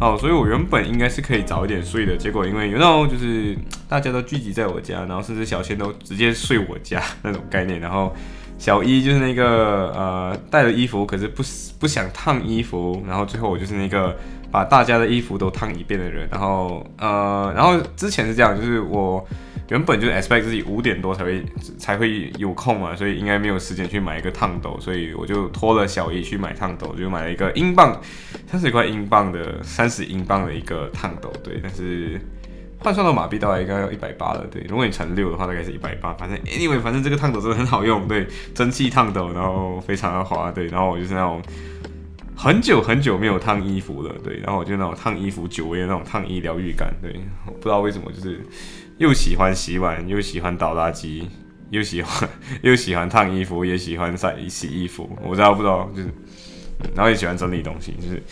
[0.00, 3.56] 哦，所以我原本应该是可以早一点睡的，结果因为有那种就是
[3.88, 8.14] 大家都聚集在我家，然后甚至小仙都直接睡我家那种概念，然后
[8.58, 11.42] 小一就是那个呃带了衣服，可是不
[11.80, 14.16] 不想烫衣服，然后最后我就是那个
[14.50, 19.26] 把大家的衣服都烫一遍的人，然后呃然后之前是这样，就是我。
[19.70, 21.44] 原本就是 expect 自己五点多才会
[21.76, 28.00] 才会有空嘛，所以应该没有时间去买一个烫斗，所以我就拖了小姨去买烫斗，就买了一个英镑
[28.46, 32.18] 三十块英镑的三十英镑的一个烫斗，对，但是
[32.78, 41.42] 换算到马币大概应该要一百八了，对，如果你乘六的话大概是一百八，反正 anyway 反正这个烫斗真的很好用，对，蒸汽烫斗，然后非常的滑，对，然后我就是那种
[42.34, 48.40] 很久很久没有烫衣服了，对，然后我就那种烫衣服久违的那种烫衣疗愈感，对，我不知道为什么就是。
[48.98, 51.24] 又喜欢洗碗，又喜欢倒垃圾，
[51.70, 52.28] 又喜欢
[52.62, 55.10] 又喜欢烫衣服，也喜欢晒洗衣服。
[55.24, 56.08] 我知道不知道，就是，
[56.94, 58.22] 然后也喜欢整理东西，就是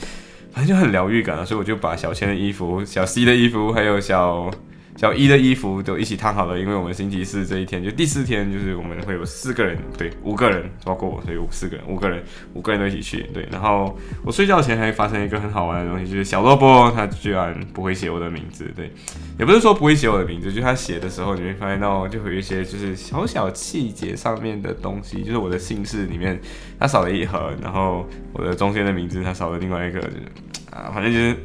[0.52, 1.44] 反正就很疗愈感啊。
[1.44, 4.50] 所以我就把小千的衣服、小 C 的衣服，还有小。
[4.96, 12.22] 小一的衣服都一起烫好了，因为我们星期四这一天就第四天，就是我们会有四个人，对，五个人，包括我，所以四个人，五个人，
[12.54, 13.46] 五个人都一起去，对。
[13.52, 13.94] 然后
[14.24, 18.90] 我睡觉前还发生一个很好玩的东西，就是小萝卜他居然不会写我的名字，对，
[19.38, 26.40] 也不是说不会写我的名字，就他写的时候你会发现到就有一些就是小小细节上面的东西，就是我的姓氏里面
[26.80, 30.22] 他少了一横，然后我的中间的名字他少了另外一个，就是
[30.70, 31.36] 啊，反正就是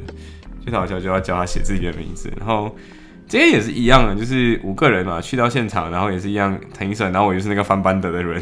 [0.64, 2.74] 最好笑就要教他写自己的名字，然后。
[3.32, 8.38] 今天也是一样的，就是五个人嘛，去到现场，然后也是一样评审，然后我就是那个翻班的的人，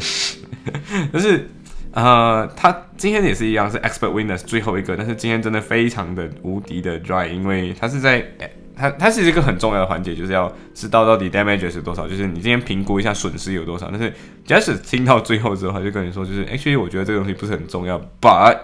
[1.13, 1.49] 就是
[1.93, 8.21] 呃，他今天也是一样是 expert winners 最后一个，但是今天真的非常的无敌的 dry，因为他是在
[8.75, 14.13] 他他是一个很重要的环节，就是要知道到底 damage 是多少，就是你今天评估一下损失有多少，但是
[14.45, 18.57] 假使听到最后之后，他就跟你说，就是 actually 我觉得这个东西不是很重要，but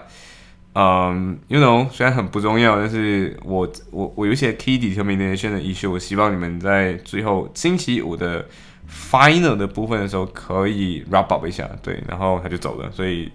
[0.80, 8.46] 嗯，You know，虽然很不重要，但是我我我有一些 key determination 的 issue，我希望你们在最后星期五的
[8.88, 13.28] final 的部分的时候可以 wrap up 一下，对，然后他就走了，所以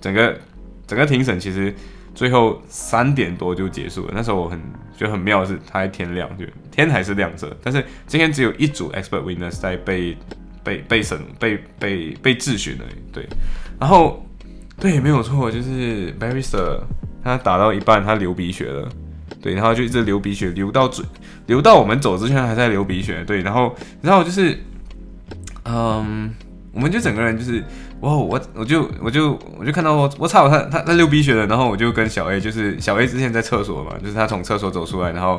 [0.00, 0.34] 整个
[0.86, 1.74] 整个庭审其实
[2.14, 4.12] 最后三点多就结束了。
[4.14, 4.58] 那时候我很
[4.96, 10.16] 觉得很妙的是，它还天亮，就天还是亮着，但是今天只有一组 expert witness 在被
[10.64, 13.28] 被被审被被被质询了，对，
[13.78, 14.24] 然后。
[14.80, 16.80] 对，没有错，就是 Barrister，
[17.24, 18.88] 他打到一半，他流鼻血了，
[19.42, 21.04] 对，然后就一直流鼻血，流到嘴，
[21.46, 24.56] 流到我们走之前还在流鼻血，对，然后，然后就是，
[25.64, 26.32] 嗯，
[26.72, 27.62] 我们就整个人就是。
[28.00, 35.36] 哇，我我就我就我就看到我我操他他他流鼻血了，然后我就跟小 A 就是小 A 之前在厕所嘛，就是他从厕所走出来，然后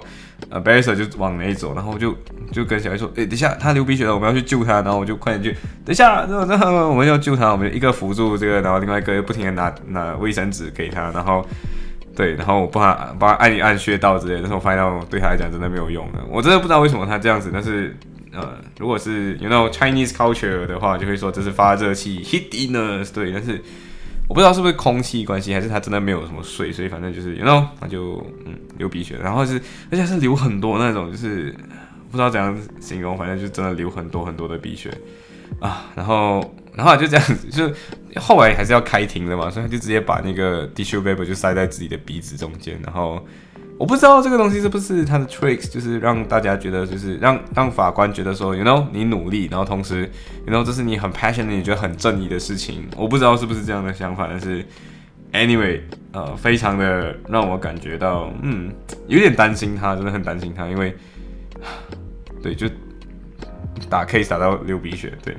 [0.50, 2.14] 呃 b a r i s 就往那走，然后我就
[2.52, 11.46] 就跟小 A 说，哎，等下他流鼻血了，我们要去救他，然后我就快点去，等下，那那我们要救他，我们一个扶住这个，然后另外一个又不停的拿拿卫生纸给他，然后
[12.14, 17.96] 对，然后我帮他帮他按一按穴道之类的，但是我发现到对他来讲真的没有用的，我真的不知道为什么他这样子，但是。
[18.32, 23.32] 呃，如果是有那种 Chinese culture 的话，就会说这是发热器 heat inner，对。
[23.32, 23.62] 但是
[24.28, 29.60] 我不知道是不是空气关系，还是他真的没有什么水，所以反正就是，you know，他就嗯流鼻血，然后是
[29.92, 31.52] 而且是流很多那种，就是
[32.12, 34.96] 不知道怎样形容，反正就真的流很多很多的鼻血
[35.60, 35.88] 啊。
[35.96, 43.26] 然后然后就这样子，就后来还是要开庭的嘛，所以他就直接把那个 tissue paper 就塞在自己的鼻子中间，然后。
[43.80, 50.02] 我不知道这个东西是不是他的 tricks，就是让大家觉得，就是让让法官觉得说，you know，你努力，然后同时
[50.46, 52.86] ，you know，这是你很 passionate，你觉得很正义的事情。
[52.98, 54.66] 我不知道是不是这样的想法，但是
[55.32, 55.80] ，anyway，
[56.12, 58.70] 呃，非常的让我感觉到，嗯，
[59.08, 60.94] 有点担心他，真的很担心他，因为，
[62.44, 62.68] 对，就
[63.90, 65.38] 打 case 打到流鼻血，对，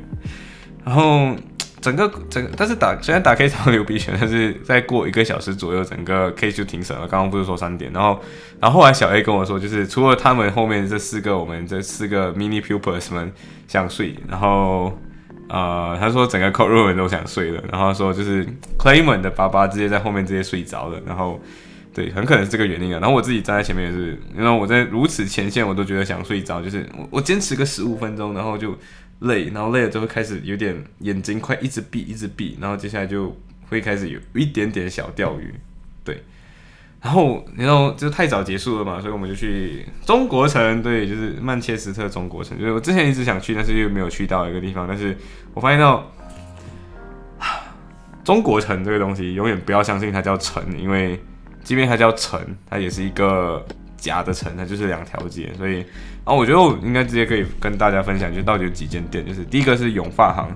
[0.82, 1.36] 然后。
[1.80, 7.08] 整个整个，但是打虽然打 K 场流鼻血，但是再过一个小时左右，整个 K 就停审了。
[7.08, 8.20] 刚刚不是说三点，然后
[8.60, 13.32] 然后后来小 A 跟我说，就是除了他们后面这四个，我们这四个 mini pupils 们
[13.66, 14.92] 想睡，然后
[15.48, 18.46] 呃他说整个 c o r o o m 都想睡了，然后说就是
[18.78, 21.40] Clayman 的爸爸直接在后面直接睡着了，然后
[21.94, 23.00] 对，很可能是这个原因啊。
[23.00, 28.76] 然后我自己站在前面也是，因为我在如此前线，我都觉得想睡着，就是我我坚持个十五分钟，然后就。
[29.20, 33.36] 累，然后累了就会开始有点眼睛快一直闭一直闭，然后接下来就
[33.68, 35.54] 会开始有一点点小钓鱼，
[36.02, 36.22] 对，
[37.00, 44.86] 然后然后就太早结束了嘛，所以我们就去中国城，对，就是曼彻斯特中国城，就是我之前一直想去，但是又没有去到一个地方。
[44.88, 45.16] 但是
[45.54, 46.10] 我发现到
[48.24, 51.20] 中国城这个东西，永远不要相信它叫城，因为
[51.62, 53.64] 即便它叫城，它也是一个
[54.00, 55.52] 假的城，它就是两条街。
[55.56, 55.76] 所以，
[56.24, 60.50] 然后我觉得我应该直接可以跟大家分享，就到底有几间店，就是第一个是永发行。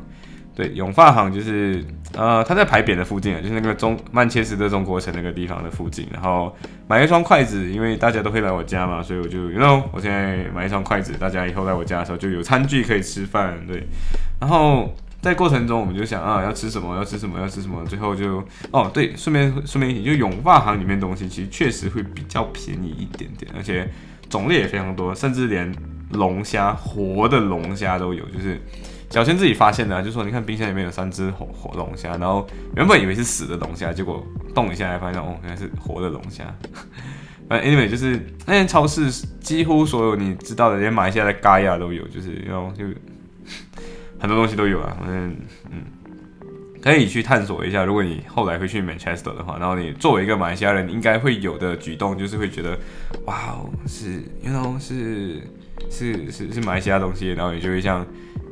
[0.56, 1.84] 对，永发行就是
[2.16, 6.06] 呃，它在牌匾的附近啊，就是那个中曼切斯特中国城那个地方的附近。
[6.12, 6.54] 然后
[6.86, 13.58] 买一双筷子，因为大家都会来我家嘛，所以我就，you know，我现在买一双筷子，大家以后来我家的时候就有餐具可以吃饭。
[13.66, 13.84] 对，
[14.38, 14.94] 然后
[15.24, 23.90] 在过程中我们就想啊，要吃什么，要吃什么，要吃什么，最后就哦，对，顺便顺便一提，就永发行里面东西其实确实会比较便宜一点点，而且
[24.28, 25.74] 种类也非常多，甚至连
[26.12, 28.60] 龙虾活的龙虾都有，就是。
[29.10, 32.44] 小千自己发现的，就是说你看冰箱里面有三只活活龙虾，然后
[32.74, 36.42] 原本以为是死的龙虾，结果动一下才发现哦，原来是活的龙虾。
[37.48, 39.08] 反正 anyway 就是那间超市
[39.40, 42.86] 几乎所有你知道的，连马来西亚的嘎亚都有，就是然后就
[44.24, 44.96] 很多东西都有啊。
[44.98, 45.36] 反正
[45.70, 45.82] 嗯，
[46.80, 47.84] 可以去探索一下。
[47.84, 52.78] 如果你后来会去 Manchester 的话，然后你作为一个马来西亚人，应该会有的举动就是会觉得
[53.26, 55.42] 哇哦，是 you know 是
[55.90, 58.06] 是是是马来西亚东西，然后你就会像。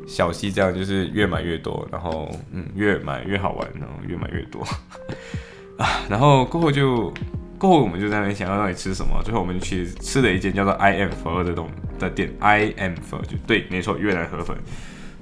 [0.04, 4.60] 小溪这样就是越买越多，然后嗯越买越好玩，然后越买越多
[5.78, 7.14] 啊， 然后过后就
[7.56, 11.70] 过后我们就在那里想要让你吃什么，最后我们去吃了一间叫做 I M 粉的东
[12.00, 14.56] 的店，I M 粉就对，没错，越南河粉，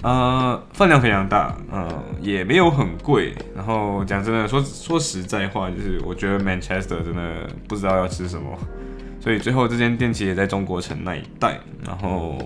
[0.03, 1.89] 呃，分量非常大，嗯，
[2.21, 8.57] 也没有很贵，然后讲真的说说实在话，就是我觉得 Manchester 真的不知道要吃什么，
[9.21, 12.39] 所以最后这间店其实也在中国城那一带，然后。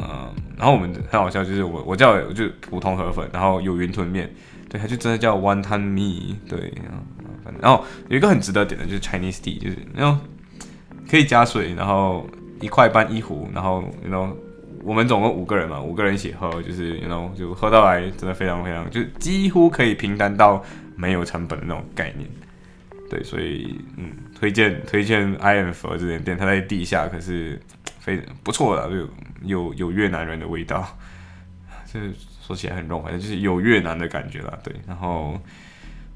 [0.00, 4.32] 嗯，然后我们很好笑，就是我我叫就普通河粉，然后有云吞面，
[4.68, 6.72] 对，它就真的叫 one tan me，对，
[7.42, 10.20] 反正然后有一个很值得点的就是 Chinese tea，就是然后
[11.10, 12.24] 可以加水，然后
[12.60, 14.36] 一块半一壶，然后然后
[14.88, 20.64] 我们总共五个人嘛，五个人一起喝，就是然后就喝到来真的非常非常，就几乎可以平摊到
[20.96, 22.28] 没有成本的那种概念，
[23.10, 27.60] 对，所以嗯，推荐推荐 I M F 这间店，它在地下，可是
[28.00, 29.08] 非不错的就。
[29.42, 30.84] 有有越南人的味道，
[31.86, 32.00] 这
[32.44, 34.52] 说起来很肉，反正就是有越南的感觉啦。
[34.64, 35.38] 对，然后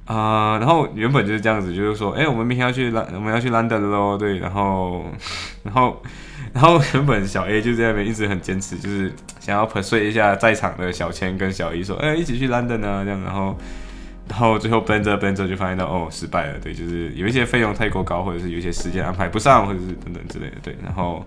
[0.07, 4.19] 啊，然后原本就是这样子，就是说，哎，我们明天要去兰，我们要去兰德喽。
[4.19, 5.07] 对，然后，
[5.63, 6.03] 然后，
[6.53, 13.57] 然后原本小 A 就在那边一直很坚持，就是想要粉碎一下在场的小千跟小一说，哎，一起去 London 呢，这样，然后，
[14.29, 16.59] 然后最后 Ben 着 Ben 着就发现到，哦，失败了。
[16.59, 20.57] 对，就是有一些费用太过高，或者是有一些时间安排不上，或者是等等之类的。
[20.63, 21.27] 对，然后。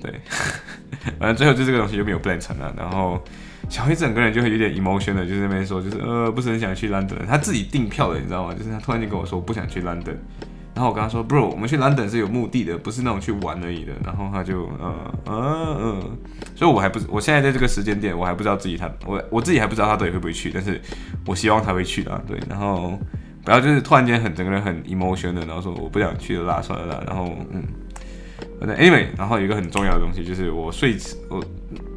[0.00, 0.10] 对，
[1.20, 2.74] 反正最后就这个东西就没有 plan 成了。
[2.76, 3.22] 然后
[3.68, 8.54] 小黑整个人就会有点 emotion 的，就是那边说，就是呃不是很想去 London，他自己订票的，你知道吗？
[8.54, 10.16] 就是他突然间跟我说不想去 London，
[10.74, 13.92] 然后我跟他说，bro，我们去 London 是有目的的，不是那种去玩而已的。
[14.04, 14.94] 然后他就嗯
[15.26, 16.18] 嗯嗯，
[16.56, 20.80] 所以我还不，我现在在这个时间点，我还不知道自己他，我我自己还不知道他到底会不会去，但是
[21.26, 22.22] 我希望他会去的。
[22.26, 22.98] 对，然后
[23.44, 27.62] 不要就是突然间很整个人很 emotion 的，然后说我不想去了啦，算了啦，然后嗯。
[28.58, 30.96] 反正 Anyway，然后有一个很重要的东西就是我睡，
[31.28, 31.42] 我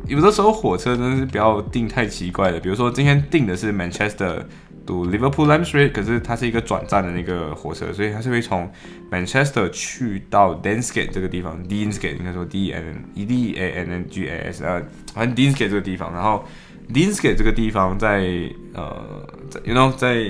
[0.06, 4.44] 有的时候火车真的是不要订太奇怪的，比如说今天订的是 Manchester
[4.88, 8.68] to Liverpool Lime Street，可是它是一个转站的那个火车，所以它是会从
[9.12, 14.66] Manchester 去到 Dansgate 这个地方，Dansgate 应该说 D N E D A N N G A S
[14.66, 14.82] 啊，
[15.14, 16.44] 反正 Dansgate 这个地方，然后
[16.92, 20.26] Dansgate 这个地方在呃，在 you know 在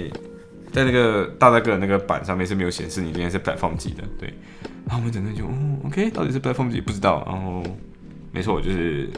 [0.74, 4.34] 在那个大大个那个板上面是没有显示你今天是 platform 级的，对。
[4.86, 5.52] 然后我们整个就，哦
[5.86, 7.22] ，OK，到底是 platform 几不知道。
[7.28, 7.62] 然后，
[8.32, 9.10] 没错，就是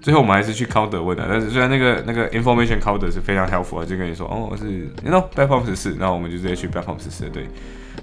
[0.00, 1.26] 最后我们还是去 counter 问的。
[1.28, 4.64] 但是虽然那个那个 information counter 是非常 helpful，就跟你说，哦，我是
[5.04, 5.96] ，you know platform 十四。
[5.98, 7.46] 然后我们就直接去 platform 十四，对。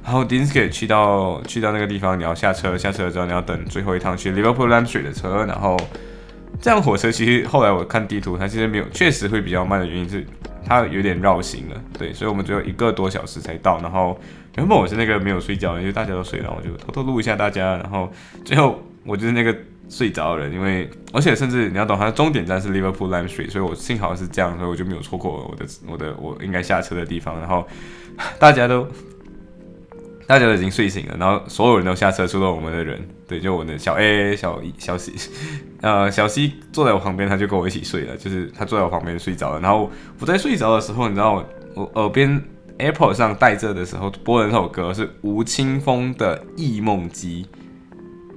[0.03, 5.45] 然后 Dinskate 去到去到那个地方，你要下车，下车之后你要等最后一趟去 Liverpool Line Street 的车。
[5.45, 5.75] 然后
[6.61, 10.25] 这样火车其实后来我看地图，它其实没有，确实会比较慢的原因是
[10.65, 12.13] 它有点绕行了，对。
[12.13, 14.17] 所以我们只有一个多小时才到，然后。
[14.55, 17.77] 原本我是那个没有睡觉，因为大家都睡了，我就偷偷录一下大家。
[17.77, 18.11] 然后
[18.43, 19.55] 最后我就是那个
[19.89, 27.39] 睡着的人，因为而且甚至你要懂，它的终点站是 Liverpool Lime Street，所以我幸好是这样，所以我就没有错过我的我的我应该下车的地方。
[27.39, 27.67] 然后
[28.39, 28.87] 大家都
[30.27, 35.13] 大家都已经睡醒了，然后所有人都下车，除了我们的人，对，就我的小 A、小小 C，
[35.81, 39.59] 呃，小 C 坐在我旁边，他就跟我一起睡了，就是他坐在我旁边睡着了。
[39.61, 39.89] 然后
[40.19, 41.43] 我在睡着的时候，你知道
[41.75, 42.41] 我耳边。
[42.79, 47.43] Apple 上带着的时候播的那首歌是吴青峰的《忆梦机》，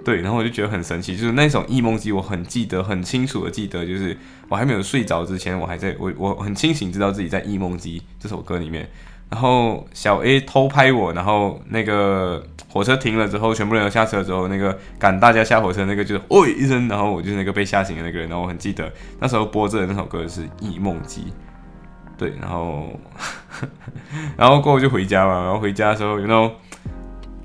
[0.04, 4.16] 对，然后我就觉得很神奇，就是那首《忆梦机》，我很记得，很清楚的记得，就是
[4.48, 8.88] 我还没有睡着之前，我还在我我很清醒，知道自己在《忆梦机》这首歌里面，
[9.28, 18.90] 然后小 A 偷拍我，然后那个火车停了之后，全部人都下车之后，那个赶大家下火车那个就是哦一声，然后我就是那个被吓醒的那个人，然后我很记得
[19.20, 21.22] 那时候播着的那首歌是《忆梦机》，
[22.16, 22.98] 对，然后
[24.36, 26.52] 然后过后就回家嘛，然后回家的时候，然后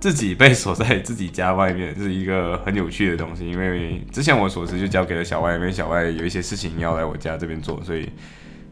[0.05, 8.07] 自己被锁在自己家外面，这是一个很有趣的东西，因为之前我锁匙就交给了小外，因为小外有一些事情要来我家这边做，所以。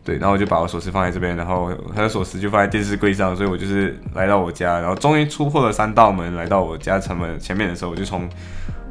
[0.06, 8.30] 对，然后我就把我锁匙放在这边，然后他的锁匙就放在电视柜上，所以我就是来到我家，然后终于突破了三道门，来到我家城门前面的时候，我就从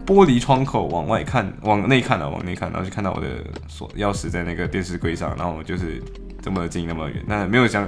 [0.06, 3.28] 玻璃窗口往外看，往内看了，往内看，然后就看到我的
[3.68, 6.02] 锁钥匙在那个电视柜上，然后我就是
[6.40, 7.86] 这么近那么远，但没有想，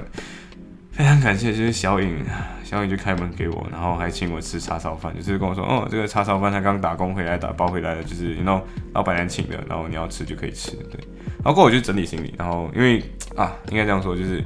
[0.97, 2.25] 非常感谢就是小颖，
[2.63, 11.01] 小颖就开门给我，然后还请我吃叉烧饭，就是跟我说，哦，这个叉烧饭他刚打工回来打包回来的，就是然后老板娘请的，然后你要吃就可以吃，对。
[11.43, 13.03] 然后过我就整理行李，然后因为
[13.35, 14.43] 啊，应该这样说，就是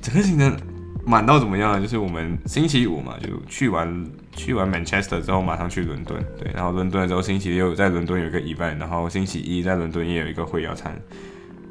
[0.00, 0.56] 整个行程
[1.04, 1.80] 满到怎么样呢？
[1.82, 10.98] 就是我们星期五嘛，就去完去完 Manchester 之后，马上去伦敦，对，然后伦敦之后星期六在伦敦有一个 event，然后星期一在伦敦也有一个会要餐，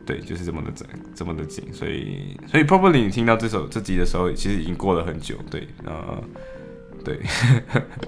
[0.10, 6.24] 对，就是这么的整，这么的紧，所以所以 probably 你听到这首这集的时候，其实已经过了很久，对，呃。
[7.02, 7.18] 对，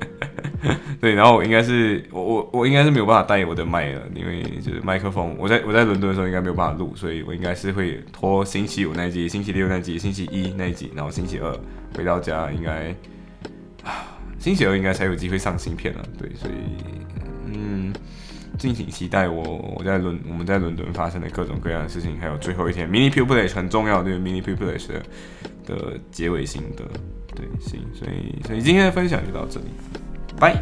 [1.00, 11.58] 对，然后我应该是我我我应该是没有办法带我的麦了，因为就是麦克风，我在我在伦敦的时候应该没有办法录，所以我应该是会拖星期五那一集、星期六那一集、星期一那一集，然后星期二
[11.96, 12.94] 回到家应该
[13.86, 16.04] 啊，星期二应该才有机会上新片了。
[16.20, 16.54] 对，所以
[17.46, 17.94] 嗯，
[18.58, 25.04] 敬请期待我我在伦我们在伦敦发生的各种各样的事情，还有最后一天 mini pupil 很重要，对 mini pupil 的
[25.66, 26.84] 的结尾心得。
[27.34, 29.68] 对，行，所以所以今天的分享就到这里，
[30.38, 30.62] 拜。